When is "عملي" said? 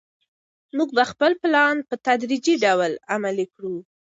3.13-3.45